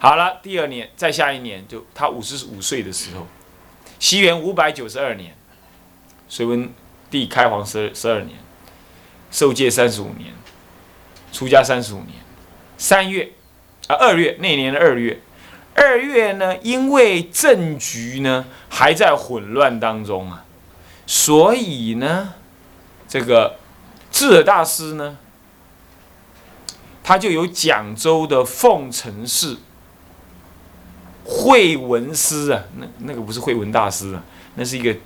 [0.00, 3.26] 好了，第二年再下一年，就他五十五岁的时候，
[3.98, 5.36] 西元五百九十二年，
[6.28, 6.72] 隋文
[7.10, 8.38] 帝开皇十十二年，
[9.32, 10.32] 受戒三十五年，
[11.32, 12.12] 出家三十五年，
[12.76, 13.32] 三月
[13.88, 15.20] 啊二月那年的二月，
[15.74, 20.44] 二月呢，因为政局呢还在混乱当中啊，
[21.08, 22.34] 所以呢，
[23.08, 23.56] 这个
[24.12, 25.18] 智尔大师呢，
[27.02, 29.58] 他就有讲州的奉承寺。
[31.30, 34.24] 慧文师啊，那那个不是慧文大师啊，
[34.54, 34.96] 那是一个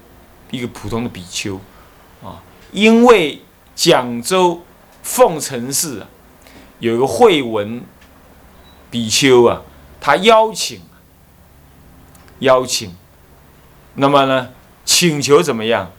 [0.53, 1.61] 一个普通的比丘
[2.23, 2.41] 啊。
[2.71, 3.43] 因为
[3.75, 4.63] 讲州
[5.03, 6.09] 凤城寺啊，
[6.79, 7.83] 有一个慧文
[8.89, 9.63] 比丘啊，
[10.01, 10.81] 他邀请
[12.39, 12.95] 邀请，
[13.97, 14.51] 那么呢，
[14.85, 15.91] 请求怎么样？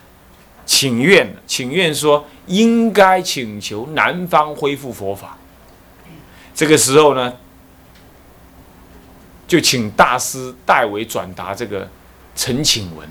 [0.66, 5.38] 请愿，请愿说应该请求南方恢复佛法。
[6.56, 7.34] 这个时候呢？
[9.54, 11.88] 就请大师代为转达这个
[12.36, 13.08] 陈请文，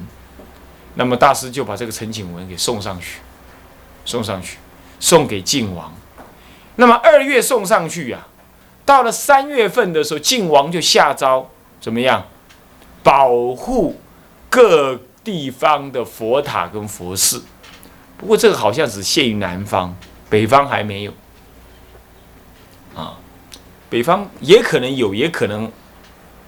[0.96, 3.20] 那么大师就把这个陈请文给送上去，
[4.04, 4.58] 送上去，
[4.98, 5.94] 送给晋王。
[6.74, 8.26] 那么二月送上去呀，
[8.84, 11.48] 到了三月份的时候，晋王就下诏
[11.80, 12.26] 怎么样，
[13.04, 14.00] 保护
[14.50, 17.44] 各地方的佛塔跟佛寺。
[18.18, 19.94] 不过这个好像只限于南方，
[20.28, 21.12] 北方还没有。
[22.96, 23.20] 啊，
[23.88, 25.70] 北方也可能有，也可能。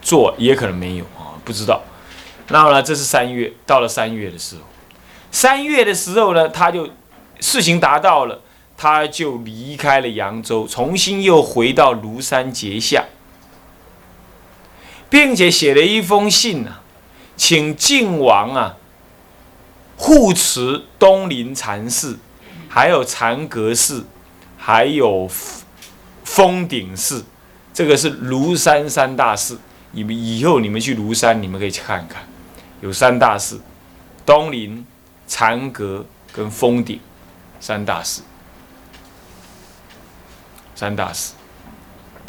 [0.05, 1.83] 做也可能没有啊，不知道。
[2.49, 4.63] 那么呢，这是三月，到了三月的时候，
[5.33, 6.91] 三月的时候呢，他就
[7.41, 8.43] 事情达到了，
[8.77, 13.07] 他就离开了扬州，重新又回到庐山结下，
[15.09, 16.83] 并且写了一封信啊，
[17.35, 18.77] 请晋王啊
[19.97, 22.19] 护持东林禅寺，
[22.69, 24.05] 还有禅阁寺，
[24.59, 25.27] 还有
[26.25, 27.25] 峰顶寺，
[27.73, 29.59] 这个是庐山三大寺。
[29.95, 32.27] 你们以后你们去庐山，你们可以去看看，
[32.81, 33.61] 有三大寺：
[34.27, 34.85] 东林、
[35.29, 36.99] 禅阁跟峰顶
[37.61, 38.23] 三大寺。
[40.75, 41.35] 三大寺。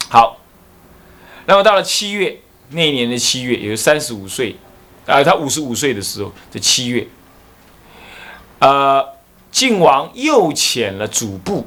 [0.10, 0.38] 好，
[1.48, 2.40] 那么到了七月
[2.70, 4.56] 那一年的七月，也就三十五岁，
[5.08, 7.08] 啊，他五十五岁的时候，的七月，
[8.60, 9.04] 呃，
[9.52, 11.66] 晋王又遣了主簿，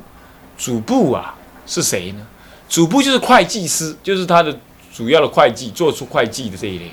[0.56, 1.34] 主簿啊
[1.66, 2.24] 是谁呢？
[2.68, 4.56] 主簿就是会计师，就是他的。
[4.98, 6.90] 主要的会计做出会计的这一类，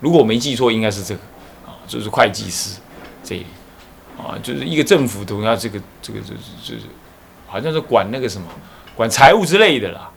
[0.00, 1.20] 如果我没记错，应该是这个
[1.66, 2.80] 啊，就是会计师
[3.22, 3.46] 这一类
[4.16, 6.86] 啊，就是一个政府都要这个这个就是就是，
[7.46, 8.48] 好像是管那个什么，
[8.96, 10.10] 管财务之类的啦，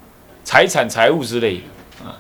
[0.46, 2.16] 财产财务之类的啊，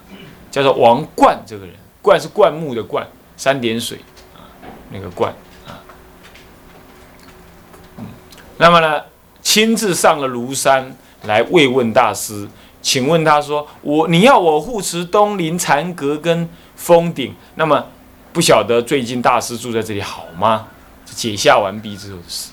[0.51, 3.07] 叫做王冠这个人，冠是灌木的灌，
[3.38, 4.00] 三点水
[4.35, 4.44] 啊，
[4.91, 5.34] 那个冠
[5.66, 5.79] 啊，
[7.97, 8.06] 嗯，
[8.57, 9.01] 那么呢，
[9.41, 12.46] 亲自上了庐山来慰问大师。
[12.87, 17.85] 请问他说我你要我护持东林禅阁跟峰顶，那么
[18.31, 20.67] 不晓得最近大师住在这里好吗？
[21.03, 22.51] 解下完毕之后的事。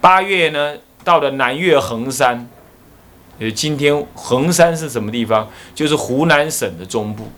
[0.00, 0.74] 八月呢，
[1.04, 2.48] 到了南岳衡山，
[3.38, 5.48] 呃，今天衡山是什么地方？
[5.72, 7.30] 就是湖南省的中部。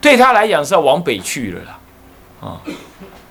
[0.00, 1.78] 对他来讲是要往北去了啦，
[2.40, 2.60] 啊，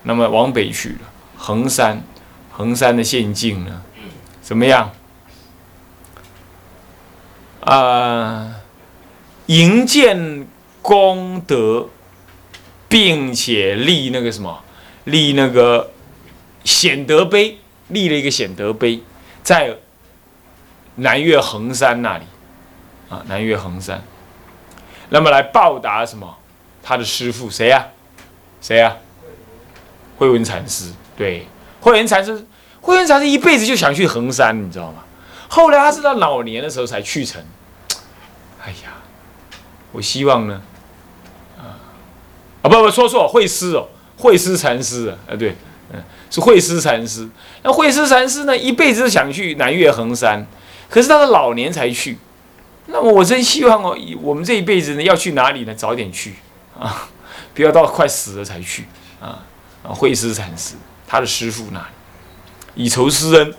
[0.02, 0.98] 那么往北去了。
[1.38, 2.04] 衡山，
[2.52, 3.80] 衡山的县境呢，
[4.42, 4.90] 怎么样？
[7.64, 8.56] 啊，
[9.46, 10.46] 营建
[10.82, 11.88] 功德，
[12.88, 14.62] 并且立那个什么，
[15.04, 15.90] 立那个
[16.62, 17.58] 显德碑，
[17.88, 19.02] 立了一个显德碑，
[19.42, 19.76] 在
[20.96, 22.24] 南岳衡山那里，
[23.08, 24.02] 啊，南岳衡山，
[25.08, 26.36] 那么来报答什么？
[26.82, 27.86] 他的师傅谁呀？
[28.60, 28.94] 谁呀？
[30.18, 30.92] 慧文禅师。
[31.16, 31.46] 对，
[31.80, 32.46] 慧文禅师，
[32.82, 35.02] 慧文禅师一辈子就想去衡山，你知道吗？
[35.54, 37.40] 后来他是到老年的时候才去成。
[38.60, 38.90] 哎呀，
[39.92, 40.60] 我希望呢，
[41.56, 41.78] 啊，
[42.62, 43.86] 啊不不说错，慧师哦，
[44.18, 45.54] 慧师禅师啊，啊对，
[45.92, 47.28] 嗯，是慧师禅师。
[47.62, 50.44] 那慧师禅师呢，一辈子想去南岳衡山，
[50.90, 52.18] 可是到了老年才去。
[52.86, 55.72] 那么我真希望哦，我们这一辈子呢，要去哪里呢？
[55.72, 56.34] 早点去
[56.76, 57.08] 啊，
[57.54, 58.86] 不要到快死了才去
[59.20, 59.38] 啊。
[59.84, 60.74] 啊，慧师禅师
[61.06, 61.86] 他的师傅那里，
[62.74, 63.54] 以酬师恩，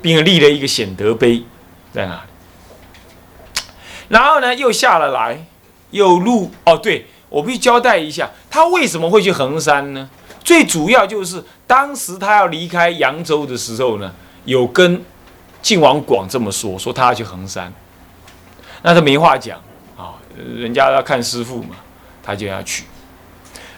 [0.00, 1.44] 并立了一个显德碑
[1.92, 3.64] 在那里。
[4.08, 5.44] 然后呢，又下了来，
[5.90, 10.08] 又入哦，对我必须交代一下，他为什么会去衡山呢？
[10.42, 14.12] 最主要就是当时他要离开扬州的时候呢，
[14.46, 15.04] 有跟
[15.62, 17.72] 晋王广这么说，说他要去衡山，
[18.82, 19.60] 那他没话讲
[19.96, 20.14] 啊，
[20.56, 21.76] 人家要看师傅嘛，
[22.22, 22.84] 他就要去。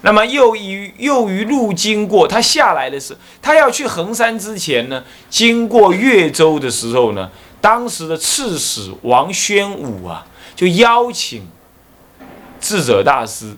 [0.02, 7.30] 那么又于又于路经过他下来的时候，他要去衡山之前呢，经过越州的时候呢。
[7.60, 10.26] 当时的刺史王宣武啊，
[10.56, 11.46] 就邀请
[12.60, 13.54] 智者大师，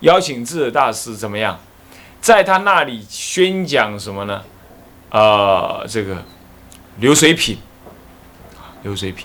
[0.00, 1.56] 邀请智者大师怎么样，
[2.20, 4.42] 在他那里宣讲什么呢？
[5.10, 6.24] 呃，这个
[6.98, 7.56] 流水品，
[8.82, 9.24] 流水品。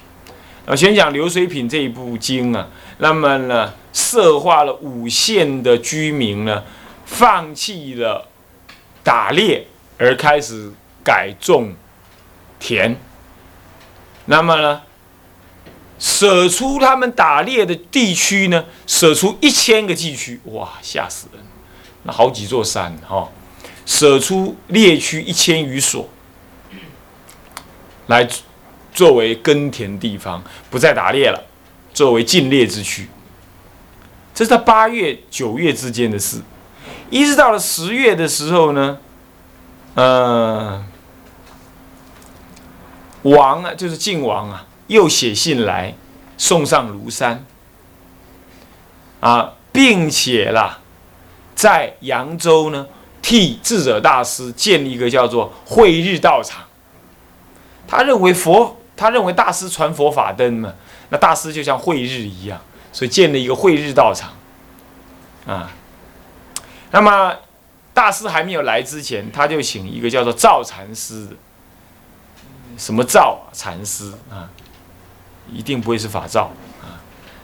[0.68, 2.68] 那宣讲流水品这一部经啊，
[3.00, 6.64] 那么呢，色化了五县的居民呢，
[7.06, 8.28] 放弃了
[9.04, 9.68] 打猎，
[9.98, 10.72] 而开始
[11.04, 11.74] 改种
[12.60, 12.96] 田。
[14.26, 14.82] 那么呢？
[16.00, 18.66] 舍出他们打猎的地区呢？
[18.88, 21.44] 舍出一千个地区，哇，吓死人！
[22.04, 23.30] 那好几座山哈，
[23.86, 26.10] 舍出猎区一千余所，
[28.08, 28.28] 来
[28.92, 31.44] 作为耕田地方，不再打猎了，
[31.94, 33.08] 作为禁猎之区。
[34.42, 36.42] 这是在八月、九月之间的事，
[37.12, 38.98] 一直到了十月的时候呢，
[39.94, 40.84] 呃，
[43.22, 44.66] 王啊，就是晋王啊。
[44.88, 45.96] 又写信来
[46.40, 47.46] 送上庐山
[49.20, 50.80] 啊，并且啦，
[51.54, 52.88] 在扬州呢，
[53.22, 56.64] 替智者大师建立一个叫做慧日道场。
[57.88, 60.74] 他认为佛，他认为大师传佛法灯嘛，
[61.10, 62.60] 那大师就像慧日一样，
[62.92, 64.34] 所以建了一个慧日道场
[65.46, 65.72] 啊。
[66.92, 67.36] 那么
[67.94, 71.28] 大师还没有来之前，他就请一个叫做赵禅师，
[72.78, 74.50] 什么赵禅师啊？
[75.52, 76.52] 一定不会是法照
[76.82, 76.96] 啊，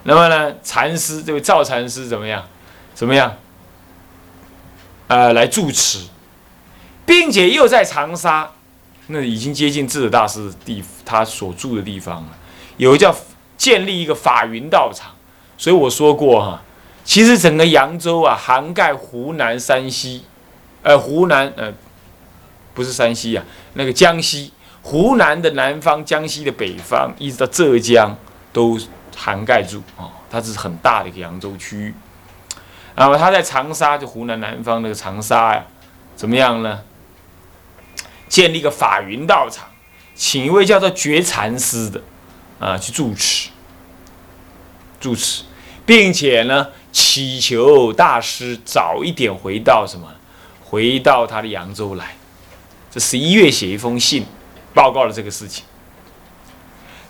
[0.03, 2.47] 那么呢，禅师这位赵禅师怎么样？
[2.93, 3.35] 怎么样？
[5.07, 6.07] 呃，来住持，
[7.05, 8.51] 并且又在长沙，
[9.07, 12.29] 那已经接近智者大师的地，他所住的地方了，
[12.77, 13.13] 有个叫
[13.57, 15.11] 建立一个法云道场。
[15.57, 16.62] 所以我说过哈，
[17.04, 20.24] 其实整个扬州啊，涵盖湖南、山西，
[20.83, 21.74] 呃，湖南呃，
[22.74, 23.44] 不是山西啊，
[23.74, 24.54] 那个江西。
[24.83, 28.15] 湖南的南方、江西的北方，一直到浙江，
[28.54, 28.80] 都
[29.13, 30.07] 涵盖住啊。
[30.30, 31.94] 它是很大的一个扬州区域。
[32.95, 35.65] 那么它在长沙，就湖南南方那个长沙呀，
[36.15, 36.80] 怎么样呢？
[38.30, 39.68] 建立一个法云道场，
[40.15, 42.01] 请一位叫做觉禅师的
[42.60, 43.50] 啊去住持，
[44.99, 45.44] 住持，
[45.85, 50.07] 并且呢祈求大师早一点回到什么？
[50.63, 52.15] 回到他的扬州来。
[52.91, 54.25] 这十一月写一封信。
[54.73, 55.65] 报告了这个事情，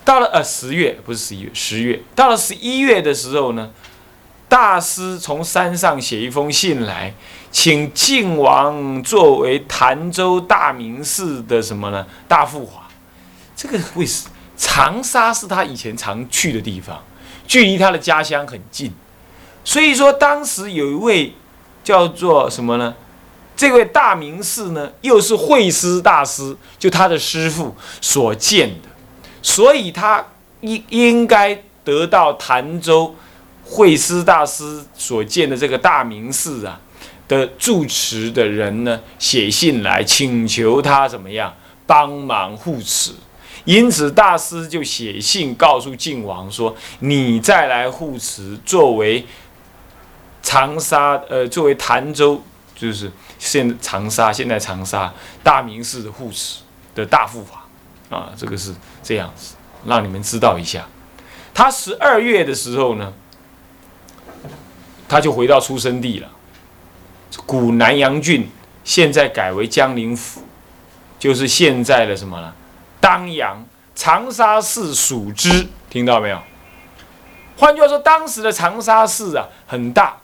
[0.06, 3.72] 到了呃十月不是十一月十月，到了十一月的时候呢，
[4.48, 7.14] 大师从山上写一封信来，
[7.52, 12.88] 请靖王作为潭州大名士的什么呢大富华，
[13.54, 17.04] 这个为什长沙是他以前常去的地方，
[17.48, 18.92] 距离他的家乡很近，
[19.64, 21.34] 所以说当时有一位
[21.84, 22.94] 叫做什么呢？
[23.56, 28.90] 这位大名士呢，又是慧师大师，就他的师傅所建的，
[29.42, 30.24] 所以他
[30.62, 33.16] 应应该得到潭州
[33.64, 36.80] 慧师大师所建的这个大名士啊
[37.28, 41.54] 的住持的人呢，写信来请求他怎么样
[41.88, 43.14] 帮忙护持，
[43.68, 49.24] 因此大师就写信告诉靖王说：“你再来护持，作为
[50.42, 52.42] 长沙呃，作为潭州
[52.76, 56.62] 就是。”现长沙现在长沙大名寺的护持
[56.96, 57.68] 的大护法
[58.10, 59.54] 啊，这个是这样子，
[59.86, 60.88] 让你们知道一下。
[61.54, 63.14] 他十二月的时候呢，
[65.08, 66.28] 他就回到出生地了，
[67.46, 68.50] 古南阳郡，
[68.84, 70.42] 现在改为江陵府，
[71.20, 72.56] 就是现在的什么呢？
[73.00, 76.40] 当阳长沙市属之，听到没有？
[77.58, 80.18] 换句话说，当时的长沙市啊很大，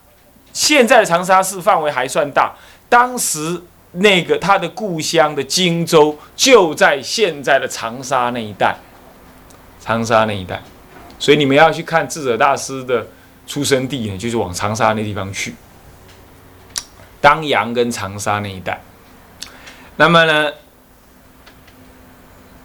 [0.51, 2.53] 现在的长沙市范围还算大。
[2.89, 3.61] 当时
[3.93, 8.75] 那个他的故乡的荆州就在现在的长沙那一带，
[9.79, 10.61] 长沙那一带，
[11.17, 13.07] 所以你们要去看智者大师的
[13.47, 15.55] 出生地呢，就是往长沙那地方去，
[17.19, 18.79] 当阳跟长沙那一带。
[19.95, 20.51] 那么呢，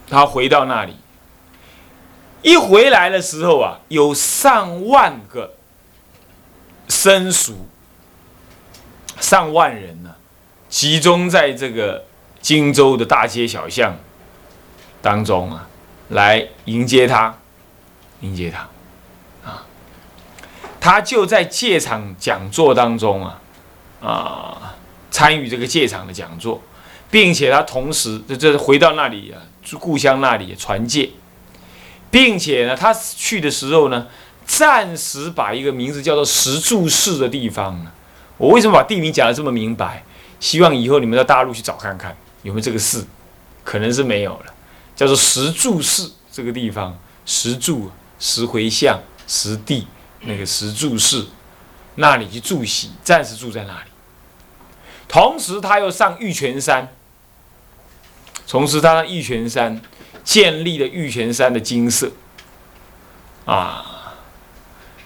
[0.09, 0.95] 他回到那里，
[2.41, 5.55] 一回来的时候啊，有上万个
[6.87, 7.67] 僧俗，
[9.19, 10.15] 上万人呢。
[10.69, 12.05] 集中在这个
[12.41, 13.97] 荆州的大街小巷
[15.01, 15.67] 当中啊，
[16.09, 17.35] 来迎接他，
[18.21, 18.69] 迎接他，
[19.49, 19.65] 啊，
[20.79, 23.41] 他就在戒场讲座当中啊，
[23.99, 24.75] 啊，
[25.09, 26.61] 参与这个戒场的讲座，
[27.09, 29.41] 并且他同时这这回到那里啊，
[29.77, 31.09] 故乡那里传戒，
[32.09, 34.07] 并且呢，他去的时候呢，
[34.45, 37.91] 暂时把一个名字叫做石柱寺的地方呢，
[38.37, 40.03] 我为什么把地名讲的这么明白？
[40.39, 43.05] 希望以后你们到大陆去找看看有没有这个寺，
[43.63, 44.53] 可能是没有了。
[44.95, 49.87] 叫做石柱寺这个地方，石柱石回向石地
[50.21, 51.27] 那个石柱寺
[51.95, 53.89] 那里去住席，暂时住在那里。
[55.07, 56.87] 同时，他又上玉泉山，
[58.49, 59.79] 同时他上玉泉山
[60.23, 62.11] 建立了玉泉山的金色
[63.45, 64.15] 啊。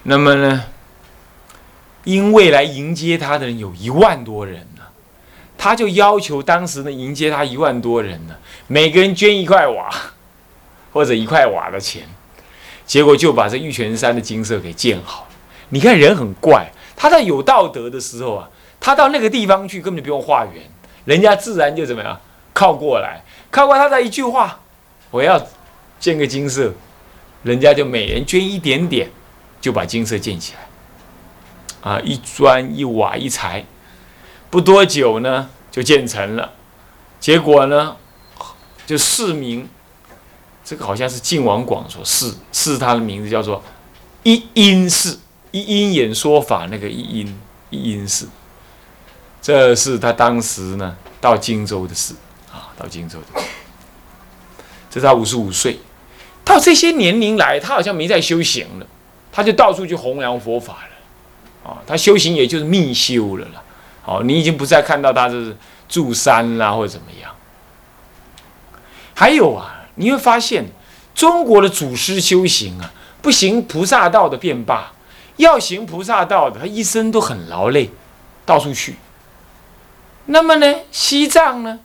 [0.04, 0.64] 那么呢，
[2.04, 4.82] 因为来迎接他的人有一万多人呢，
[5.58, 8.34] 他就要求当时呢迎接他一万多人呢，
[8.66, 9.90] 每个人捐一块瓦
[10.92, 12.02] 或者一块瓦的钱，
[12.86, 15.28] 结果就把这玉泉山的金色给建好。
[15.68, 18.48] 你看人很怪，他在有道德的时候啊。
[18.80, 20.62] 他到那个地方去，根本就不用化缘，
[21.06, 22.20] 人家自然就怎么样
[22.52, 23.23] 靠过来，
[23.54, 24.58] 靠过他的一句话，
[25.12, 25.40] 我要
[26.00, 26.74] 建个金色，
[27.44, 29.08] 人家就每人捐一点点，
[29.60, 33.64] 就把金色建起来，啊，一砖一瓦一材，
[34.50, 36.50] 不多久呢就建成了，
[37.20, 37.96] 结果呢
[38.86, 39.68] 就市民，
[40.64, 43.62] 这个好像是晋王广所赐赐他的名字叫做
[44.24, 45.20] 一因寺，
[45.52, 48.28] 一因演说法那个一因一因寺。
[49.40, 52.14] 这是他当时呢到荆州的事，
[52.78, 53.40] 到荆州的。
[54.90, 55.78] 这是他五十五岁，
[56.44, 58.86] 到这些年龄来，他好像没在修行了，
[59.32, 61.82] 他就到处去弘扬佛法了啊。
[61.86, 63.62] 他修行也就是密修了了。
[64.02, 65.56] 好，你已经不再看到他是
[65.88, 67.30] 住山啦或者怎么样。
[69.14, 70.66] 还有啊，你会发现
[71.14, 74.92] 中国的祖师修行啊，不行菩萨道的便罢，
[75.36, 77.90] 要行菩萨道的，他一生都很劳累，
[78.44, 78.96] 到处去。
[80.26, 81.80] 那么呢，西藏呢，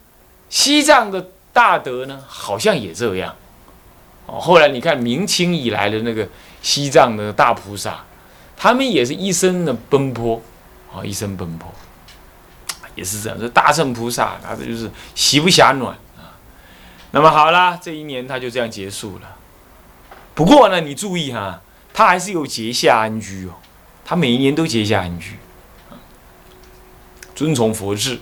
[0.49, 3.35] 西藏的大德呢，好像也这样。
[4.25, 6.27] 哦，后来你看明清以来的那个
[6.61, 8.03] 西藏的大菩萨，
[8.57, 10.41] 他们也是一生的奔波，
[10.93, 11.67] 啊，一生奔波，
[12.95, 13.39] 也是这样。
[13.39, 16.37] 这大圣菩萨，他就是喜不暇暖啊。
[17.11, 19.35] 那么好了，这一年他就这样结束了。
[20.35, 21.61] 不过呢，你注意哈，
[21.93, 23.53] 他还是有结下安居哦，
[24.05, 25.37] 他每一年都结下安居，
[27.33, 28.19] 遵从佛制。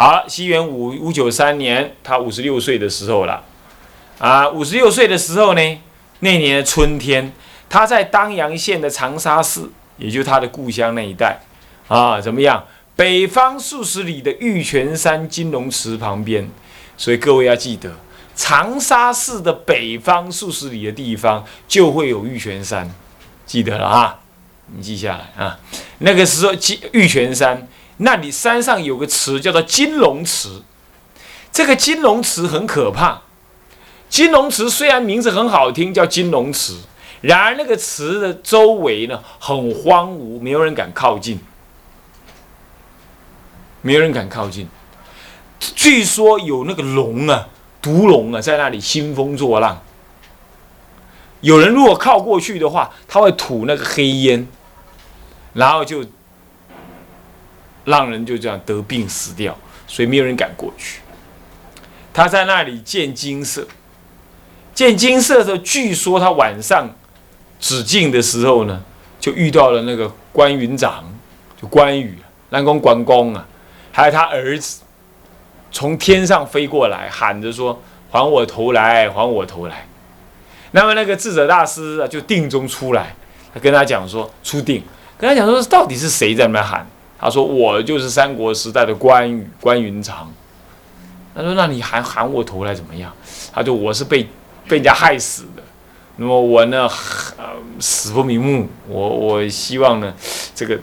[0.00, 3.44] 好，西元五五九三年，他五十六岁的时候了，
[4.18, 5.78] 啊，五十六岁的时候呢，
[6.20, 7.30] 那年的春天，
[7.68, 9.60] 他在当阳县的长沙市，
[9.98, 11.38] 也就是他的故乡那一带，
[11.86, 12.64] 啊，怎么样？
[12.96, 16.48] 北方数十里的玉泉山金龙池旁边，
[16.96, 17.92] 所以各位要记得，
[18.34, 22.90] 长沙市的北方数十里的地方就会有玉泉山，
[23.44, 24.18] 记得了啊，
[24.74, 25.60] 你记下来啊，
[25.98, 26.54] 那个时候
[26.92, 27.68] 玉泉山。
[28.02, 30.62] 那里山上有个池叫做金龙池，
[31.52, 33.20] 这个金龙池很可怕。
[34.08, 36.78] 金龙池虽然名字很好听，叫金龙池，
[37.20, 41.40] 然而那个池的周围呢很荒芜，没有人敢靠近，
[43.82, 44.66] 没有人敢靠近。
[45.58, 47.48] 据说有那个龙啊，
[47.82, 49.82] 毒龙啊，在那里兴风作浪。
[51.42, 54.48] 有人如果靠过去的话，他会吐那个黑烟，
[55.52, 56.02] 然后就。
[57.90, 59.54] 让人就这样得病死掉，
[59.86, 61.00] 所以没有人敢过去。
[62.12, 63.66] 他在那里见金色，
[64.74, 66.88] 见金色的时候，据说他晚上
[67.58, 68.82] 止境的时候呢，
[69.20, 71.04] 就遇到了那个关云长，
[71.60, 72.18] 就关羽，
[72.48, 73.46] 南宫关公啊，
[73.92, 74.80] 还有他儿子，
[75.70, 77.80] 从天上飞过来，喊着说
[78.10, 79.86] ：“还我头来，还我头来。”
[80.72, 83.14] 那么那个智者大师啊，就定中出来，
[83.54, 84.82] 他跟他讲说：“出定，
[85.16, 86.86] 跟他讲说，到底是谁在那边喊？”
[87.20, 90.32] 他说：“我就是三国时代的关羽，关云长。”
[91.36, 93.12] 他说：“那你还喊我头来怎么样？”
[93.52, 94.22] 他说：“我是被
[94.66, 95.62] 被人家害死的，
[96.16, 96.88] 那么我呢，
[97.78, 98.66] 死不瞑目。
[98.88, 100.14] 我我希望呢，
[100.54, 100.78] 这个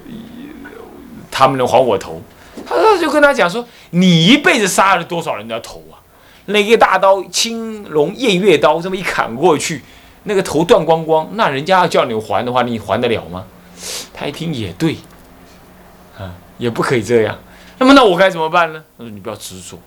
[1.32, 2.22] 他们能还我头。”
[2.65, 5.98] 他：“就跟他讲说，你一辈子杀了多少人的头啊？
[6.46, 9.82] 那个大刀青龙偃月刀这么一砍过去，
[10.24, 13.44] 那个头断光光，那人家要叫你还的话，你还得了吗？”
[14.13, 14.96] 他一听也对。
[16.18, 17.38] 啊也不可以这样，
[17.78, 18.84] 那么那我该怎么办呢？
[18.98, 19.78] 他说：“你不要执着。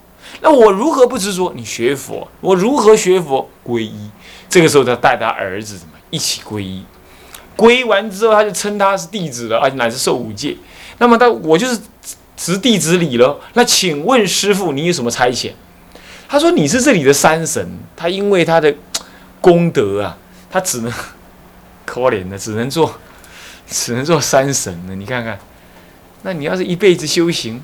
[0.41, 1.53] 那我如何不执着？
[1.57, 3.51] 你学佛，我如何学佛？
[3.67, 4.09] 皈依。
[4.49, 6.85] 这个时候，他带他儿子怎么一起皈依？
[7.57, 10.57] 皈依完之后，他就称他是弟子了，而且乃是受五戒。
[10.99, 11.81] 那么他我就是
[12.37, 13.41] 执弟子礼了。
[13.55, 15.51] 那请问师傅，你有什么差遣？
[16.29, 18.73] 他说：你是这里的山神，他因为他的
[19.41, 20.17] 功德啊，
[20.49, 20.93] 他只能
[21.85, 22.95] 可怜的，只能做，
[23.67, 24.95] 只能做山神了。
[24.95, 25.37] 你看看。”
[26.23, 27.63] 那你要是一辈子修行，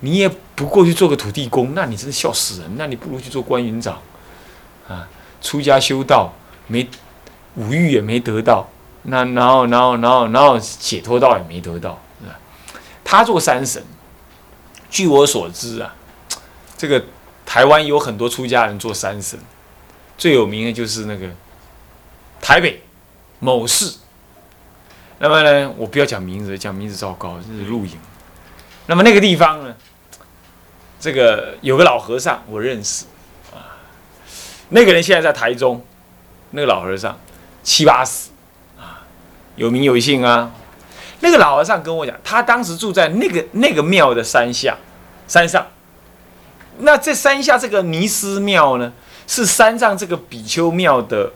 [0.00, 2.70] 你也不过去做个土地公，那你真是笑死人。
[2.76, 4.00] 那你不如去做关云长，
[4.88, 5.06] 啊，
[5.42, 6.32] 出家修道
[6.66, 6.88] 没
[7.56, 8.66] 五欲也没得到，
[9.02, 12.38] 那然后然后然后然后解脱道也没得到，是吧？
[13.04, 13.82] 他做山神，
[14.88, 15.94] 据我所知啊，
[16.78, 17.04] 这个
[17.44, 19.38] 台湾有很多出家人做山神，
[20.16, 21.28] 最有名的就是那个
[22.40, 22.82] 台北
[23.38, 23.96] 某市。
[25.22, 27.92] 那么呢，我不要讲名字，讲名字糟糕，这是录影。
[28.86, 29.72] 那么那个地方呢，
[30.98, 33.04] 这个有个老和尚，我认识
[33.52, 33.78] 啊。
[34.70, 35.80] 那个人现在在台中，
[36.50, 37.16] 那个老和尚
[37.62, 38.30] 七八十
[38.76, 39.06] 啊，
[39.54, 40.50] 有名有姓啊。
[41.20, 44.76] 那个老和尚跟我讲，他当时住在那个那个庙的山下
[45.28, 45.64] 山上。
[46.78, 48.92] 那这山下这个尼斯庙呢，
[49.28, 51.30] 是山上这个比丘庙的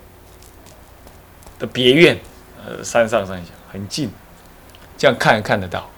[1.61, 2.19] 的别院，
[2.67, 4.11] 呃，山上山下很近，
[4.97, 5.91] 这样看也看得到。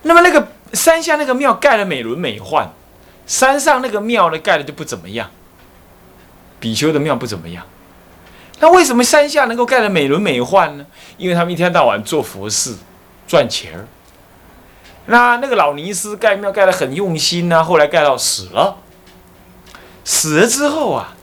[0.00, 2.66] 那么那个山下那个庙盖的美轮美奂，
[3.26, 5.30] 山上那个庙呢盖的就不怎么样。
[6.58, 7.66] 比丘的庙不怎么样。
[8.58, 10.86] 那为什么山下能够盖的美轮美奂呢？
[11.18, 12.74] 因为他们一天到晚做佛事，
[13.26, 13.86] 赚钱儿。
[15.06, 18.78] 那那个老尼斯盖庙盖的很用心呐，后来盖到死了。
[20.04, 21.14] 死了之后啊，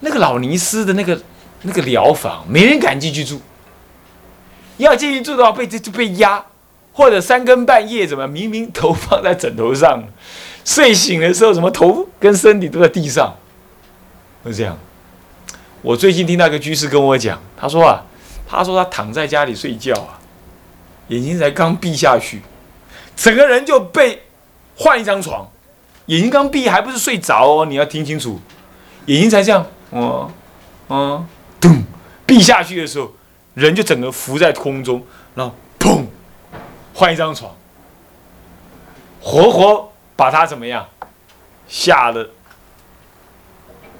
[0.00, 1.20] 那个老尼斯的那个
[1.64, 3.40] 那个疗房没人敢进去住。
[4.76, 6.44] 要进去住的话，被就被压，
[6.92, 10.02] 或者三更半夜怎么明明头放在枕头上，
[10.64, 13.34] 睡醒的时候什么头跟身体都在地上，
[14.44, 14.76] 就这样。
[15.80, 18.02] 我最近听到个居士跟我讲，他说啊，
[18.48, 20.18] 他说他躺在家里睡觉啊，
[21.08, 22.42] 眼睛才刚闭下去，
[23.14, 24.22] 整个人就被
[24.76, 25.48] 换一张床，
[26.06, 28.40] 眼睛刚闭还不是睡着哦，你要听清楚，
[29.06, 30.32] 眼睛才这样，哦，
[30.88, 31.26] 嗯，
[31.64, 31.82] 咚，
[32.26, 33.10] 闭下去的时候，
[33.54, 35.02] 人就整个浮在空中，
[35.34, 36.04] 然后砰，
[36.92, 37.56] 换一张床，
[39.22, 40.86] 活活把他怎么样，
[41.66, 42.28] 吓得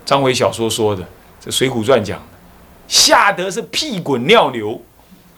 [0.04, 1.02] 张伟小说说的。
[1.40, 2.24] 这《水浒传》讲的，
[2.86, 4.82] 吓得是屁滚尿流，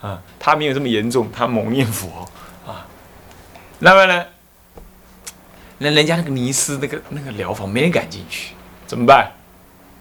[0.01, 2.27] 啊，他没有这么严重，他猛念佛
[2.65, 2.85] 啊。
[3.79, 4.25] 那么呢，
[5.77, 8.53] 那人家那个尼斯那个那个疗房没人敢进去，
[8.85, 9.31] 怎么办？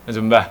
[0.06, 0.50] 那怎么办？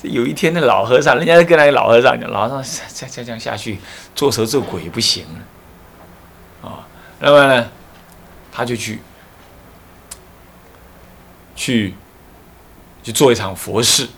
[0.00, 3.78] 这有一天那老和尚，人家跟那个老和尚讲，老和尚再再这样下去，
[4.14, 6.86] 做蛇做鬼不行了，啊。
[7.20, 7.68] 那么呢，
[8.52, 9.00] 他就去
[11.56, 11.94] 去
[13.02, 14.08] 去做一场佛事。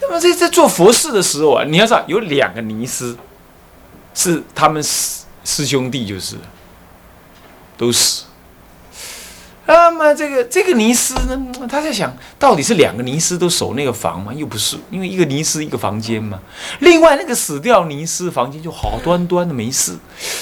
[0.00, 3.18] 那么在在做佛事的时候啊，你要知道有两个尼斯，
[4.14, 6.36] 是他们师师兄弟，就是
[7.76, 8.25] 都死。
[9.66, 14.32] 那么这个这个尼斯呢，他在想到底是两个尼斯都守那个房吗？
[14.32, 16.40] 又不是，因为一个尼斯一个房间嘛。
[16.80, 19.96] 另外那个死掉尼斯房间就好端端的没事，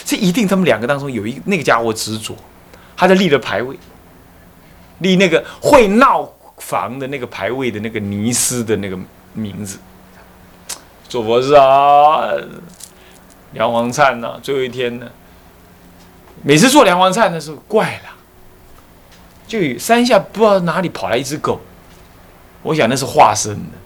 [0.04, 2.36] 这一定他们两个当中有一那个家伙执着，
[2.96, 3.76] 他在立了牌位，
[4.98, 8.98] 立那个会闹房的那个牌位的那个尼斯的那个。
[9.36, 9.78] 名字，
[11.08, 12.20] 做佛事啊，
[13.50, 14.38] 梁皇灿呢？
[14.40, 15.08] 最后一天呢？
[16.44, 18.13] 每次做梁皇灿的时候，怪了，
[19.46, 21.60] 就山下不知道哪里跑来一只狗，
[22.62, 23.78] 我想那是化身的，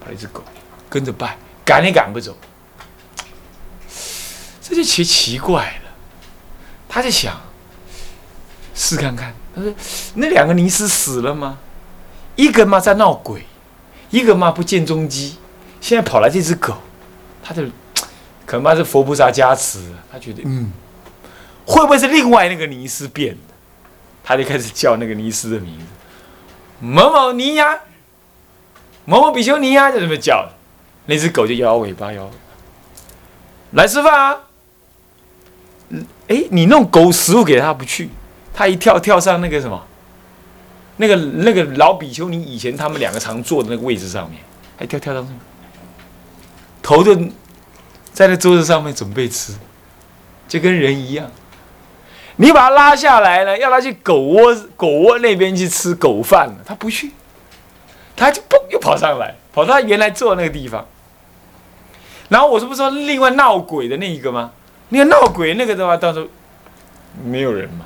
[0.00, 0.42] 跑来一只狗
[0.88, 2.36] 跟着拜，赶也赶不走，
[4.62, 5.90] 这就奇奇怪了。
[6.88, 7.40] 他在想，
[8.74, 9.72] 试看看，他说
[10.14, 11.58] 那两个尼斯死了吗？
[12.36, 13.44] 一个嘛在闹鬼。
[14.10, 15.36] 一个嘛不见踪迹，
[15.80, 16.74] 现在跑来这只狗，
[17.44, 17.62] 他的
[18.44, 19.78] 可能嘛是佛菩萨加持，
[20.10, 20.72] 他觉得嗯，
[21.64, 23.49] 会不会是另外那个尼斯变的？
[24.22, 25.84] 他就开始叫那个尼斯的名字，
[26.80, 27.80] 某某尼呀，
[29.04, 30.48] 某某比丘尼呀，就这么叫。
[31.06, 32.30] 那只狗就摇尾巴摇，
[33.72, 34.40] 来吃饭啊！
[36.28, 38.10] 哎，你弄狗食物给他不去，
[38.54, 39.86] 他一跳跳上那个什么。
[40.98, 44.40] 那个那个老比丘尼以前他们两个常坐的那个位置上面，
[44.76, 45.28] 还跳跳到那，
[46.82, 47.16] 头就
[48.12, 49.54] 在那桌子上面准备吃，
[50.46, 51.28] 就跟人一样。
[52.40, 57.10] 你把他拉下来了，要他去狗窝狗窝那边去吃狗饭了，他不去，
[58.16, 60.86] 他就嘣又跑上来，跑到他原来坐那个地方。
[62.30, 64.52] 然后我是不是说另外闹鬼的那一个吗？
[64.88, 66.26] 那个闹鬼那个的话，到时候
[67.22, 67.84] 没有人嘛。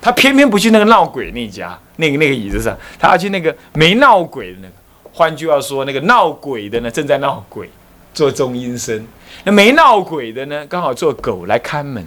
[0.00, 4.74] 他偏偏不去那个闹鬼那家，那个那个椅子上，他要去那个没闹鬼的那个。
[5.12, 7.68] 换句话说，那个闹鬼的呢，正在闹鬼，
[8.14, 9.02] 做中阴身；
[9.44, 12.06] 那没闹鬼的呢，刚好做狗来看门。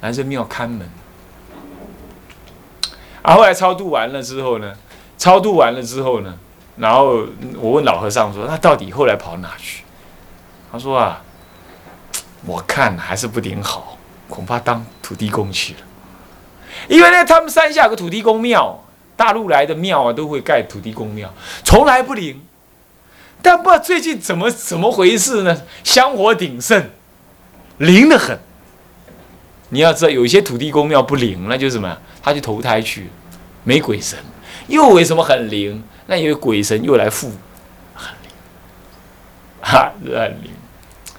[0.00, 0.88] 男生庙看门。
[3.22, 4.74] 啊，后来超度完了之后呢，
[5.18, 6.38] 超度完了之后呢，
[6.76, 7.26] 然后
[7.58, 9.84] 我问老和尚说：“那到底后来跑哪去？”
[10.72, 11.22] 他说：“啊，
[12.46, 13.96] 我看还是不顶好。”
[14.30, 15.80] 恐怕当土地公去了，
[16.86, 18.80] 因为呢，他们山下有个土地公庙，
[19.16, 21.28] 大陆来的庙啊，都会盖土地公庙，
[21.64, 22.40] 从来不灵。
[23.42, 25.62] 但不知道最近怎么怎么回事呢？
[25.82, 26.90] 香火鼎盛，
[27.78, 28.38] 灵得很。
[29.70, 31.96] 你要知道，有一些土地公庙不灵，那就是什么？
[32.22, 33.08] 他去投胎去，
[33.64, 34.18] 没鬼神。
[34.68, 35.82] 又为什么很灵？
[36.06, 37.32] 那因为鬼神又来附，
[37.94, 38.30] 很灵。
[39.60, 40.50] 哈，是很灵，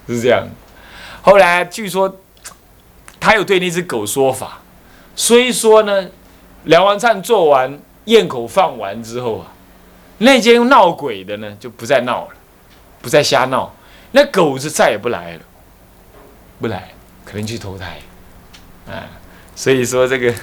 [0.06, 0.46] 是这样。
[1.22, 2.18] 后来据说
[3.18, 4.60] 他有对那只狗说法，
[5.16, 6.08] 虽说呢，
[6.64, 9.46] 梁王灿做完咽口放完之后啊，
[10.18, 12.30] 那间闹鬼的呢就不再闹了，
[13.00, 13.74] 不再瞎闹，
[14.10, 15.40] 那狗子再也不来了，
[16.60, 16.90] 不来，
[17.24, 17.98] 可能去投胎，
[18.86, 19.06] 啊，
[19.54, 20.34] 所以说这个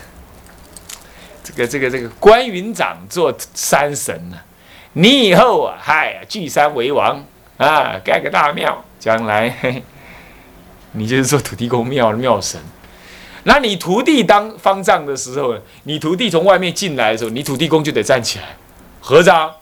[1.44, 4.38] 这个这个这个关云长做山神呢，
[4.94, 7.24] 你以后啊，嗨，聚山为王
[7.58, 9.50] 啊，盖个大庙，将来。
[9.62, 9.84] 嘿
[10.94, 12.60] 你就是做土地公庙的庙神，
[13.44, 18.58] 那你徒弟当方丈的时候，你徒弟从外面进来的时候，你土地公就得站起来，
[19.00, 19.54] 合掌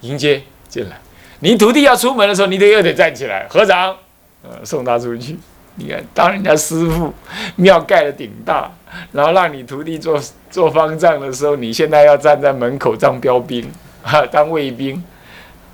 [0.00, 0.98] 迎接进来。
[1.40, 3.94] 你徒弟要出门的时候，你得又得站起来，合掌，
[4.42, 5.38] 呃，送他出去。
[5.76, 7.12] 你看，当人家师傅，
[7.56, 8.70] 庙盖的顶大，
[9.12, 13.70] 然后让你徒弟做做方丈的时候，你现在要站在门口当标兵，
[14.02, 15.02] 哈，当卫兵，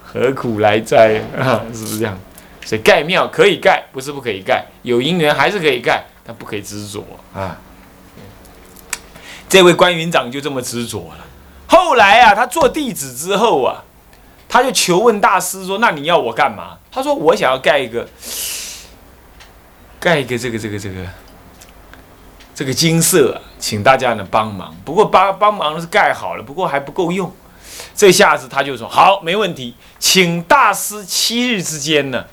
[0.05, 1.21] 何苦来哉？
[1.37, 2.19] 啊，是不是这样？
[2.65, 7.03] 所以盖庙可以盖，不是不可以盖，有姻缘还是可以盖，但不可以执着
[7.35, 7.57] 啊。
[9.49, 11.25] 这位关云长就这么执着了。
[11.67, 13.83] 后来啊，他做弟子之后啊，
[14.49, 18.07] 他就求问大师说：“那你要我干嘛？”他说：“我想要盖一个，
[20.01, 20.97] 盖一个这个这个这个
[22.55, 24.75] 这个金色，请大家呢帮忙。
[24.85, 27.33] 不过帮帮忙是盖好了，不过还不够用。
[27.95, 32.25] 这下子他就说：好，没问题，请大师七日之间呢。”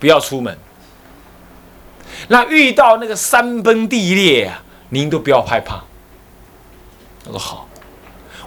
[0.00, 0.58] 不要出门。
[2.28, 5.82] 那遇到那个山崩地裂啊，您都不要害怕。
[7.24, 7.66] 他说好，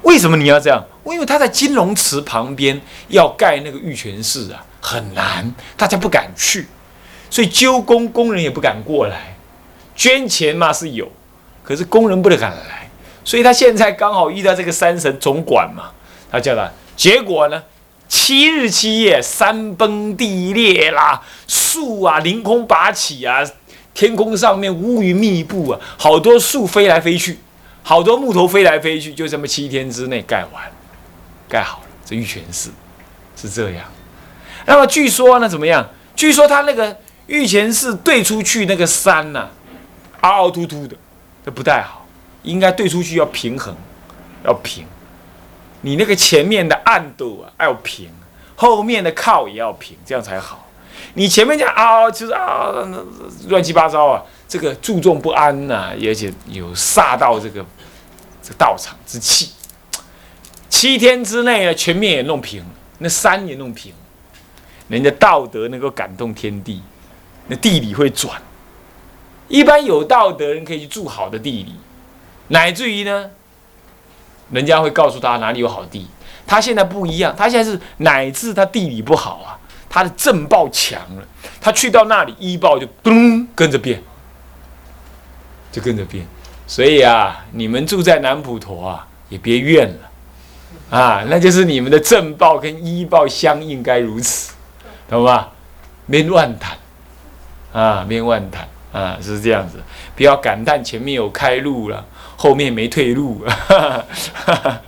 [0.04, 0.86] 为什么你要这样？
[1.06, 6.68] 因为他在金龙池旁边要盖那个玉泉寺啊，很难，大家不敢去，
[7.30, 9.36] 所以揪工工人也不敢过来。
[9.96, 11.12] 捐钱嘛是有，
[11.64, 12.90] 可是工人不得敢来，
[13.24, 15.92] 所以他现在刚好遇到这个山神总管嘛，
[16.32, 17.64] 他叫他，结果呢？
[18.08, 23.44] 七日七夜，山崩地裂啦，树啊凌空拔起啊，
[23.94, 27.40] 天空上面乌云密布啊，好多树飞来飞去，
[27.84, 30.64] 好多木头飞来飞去，就这么七天之内盖完，
[31.50, 31.86] 盖好了。
[32.06, 32.70] 这玉泉寺
[33.36, 33.84] 是这样。
[34.66, 35.90] 那么据说呢，怎么样？
[36.16, 39.50] 据说他那个御前寺对出去那个山呐，
[40.22, 40.96] 凹凹凸凸的，
[41.46, 42.06] 这不太好，
[42.44, 43.76] 应该对出去要平衡，
[44.44, 44.86] 要平。
[45.82, 48.10] 你那个前面的暗度啊要平，
[48.56, 50.68] 后面的靠也要平，这样才好。
[51.14, 52.74] 你前面讲啊，就是啊，
[53.50, 57.64] 乱七八糟啊，这个注重不安呐，而且有煞到这个
[58.42, 59.52] 这道场之气。
[60.70, 62.64] 七天之内呢，全面也弄平，
[63.00, 63.94] 那山也弄平，
[64.88, 66.82] 人家道德能够感动天地，
[67.48, 68.42] 那地理会转。
[69.48, 71.76] 一般有道德人可以去住好的地理，
[72.50, 73.30] 乃至于呢。
[74.50, 76.08] 人家会告诉他哪里有好地，
[76.46, 81.28] 他现在不一样，他现在是乃至他地理不好啊，他的正报强了，
[81.60, 84.02] 他去到那里医报就咚跟着变，
[85.70, 86.26] 就跟着变，
[86.66, 94.54] 所以啊，你们住在南普陀啊，也别怨了，啊，那就是你们的正报跟医报相应该如此，
[95.10, 95.50] 懂吗？
[96.10, 96.78] 别乱谈，
[97.80, 99.78] 啊，别乱谈，啊，是这样子，
[100.16, 102.04] 不要感叹前面有开路了。
[102.36, 104.82] 后面没退路，哈 哈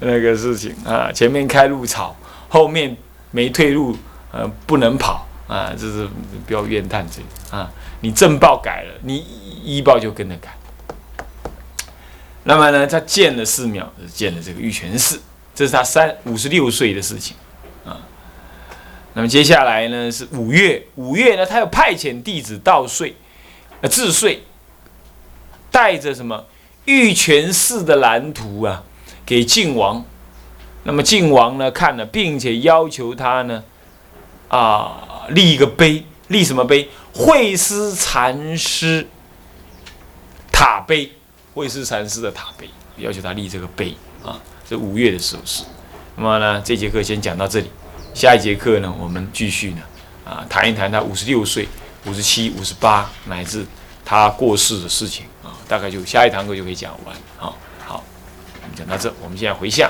[0.00, 2.16] 那个事情啊，前面开路草，
[2.48, 2.96] 后面
[3.30, 3.96] 没退路，
[4.30, 6.08] 呃，不能跑啊，这是
[6.46, 7.70] 不要怨叹这啊。
[8.00, 9.16] 你正报改了，你
[9.64, 10.54] 医报就跟着改。
[12.44, 15.20] 那么呢，他建了寺庙，建了这个玉泉寺，
[15.54, 17.36] 这是他三五十六岁的事情。
[19.18, 23.16] 那么接下来呢是五月，五月呢他要派遣弟子到岁，
[23.80, 24.44] 呃，治岁，
[25.72, 26.46] 带着什么？
[26.84, 28.84] 玉泉寺的蓝图啊，
[29.26, 30.04] 给晋王。
[30.84, 33.64] 那么晋王呢看了，并且要求他呢，
[34.46, 36.88] 啊，立一个碑，立什么碑？
[37.12, 39.04] 惠思禅师
[40.52, 41.10] 塔碑，
[41.54, 44.38] 惠思禅师的塔碑，要求他立这个碑啊。
[44.64, 45.64] 这五月的时候是。
[46.14, 47.68] 那么呢，这节课先讲到这里，
[48.18, 49.82] 下一节课呢，我们继续呢，
[50.24, 51.68] 啊，谈一谈他五十六岁、
[52.04, 53.64] 五十七、五十八乃至
[54.04, 55.54] 他过世的事情啊。
[55.68, 57.54] 大概就下一堂课就可以讲完啊。
[57.78, 58.02] 好，
[58.60, 59.88] 我们讲到这，我们现在回向。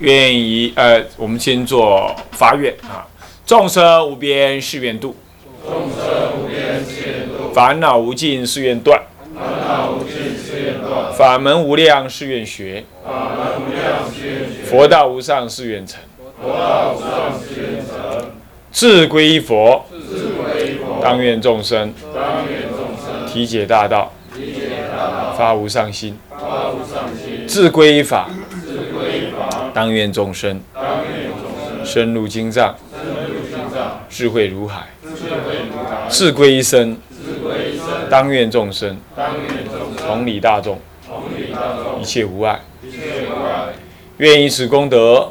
[0.00, 3.08] 愿意呃，我们先做发愿啊。
[3.46, 5.16] 众生无边誓愿度，
[5.64, 7.50] 众生无边誓愿度。
[7.54, 9.02] 烦恼无尽誓愿断，
[9.34, 11.14] 烦恼无尽誓愿断。
[11.16, 14.70] 法门无量誓愿学，法门无量誓愿学。
[14.70, 15.98] 佛道无上誓愿成，
[16.40, 18.30] 佛道无上誓愿成。
[18.72, 21.00] 志归佛，志归佛。
[21.02, 21.92] 当愿众生。
[23.32, 24.12] 体解大道，
[25.38, 26.18] 发无上心，
[27.46, 28.28] 志归法，
[29.72, 30.60] 当愿众生，
[31.84, 32.74] 深入经藏，
[34.08, 34.88] 智慧如海，
[36.08, 36.96] 智归一生，
[38.10, 38.96] 当愿众生，
[39.96, 40.80] 同理大众，
[42.00, 42.60] 一切无碍。
[44.16, 45.30] 愿以此功德，